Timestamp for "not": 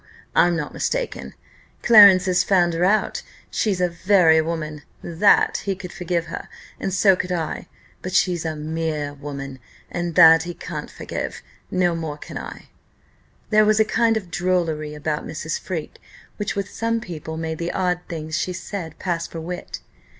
0.55-0.73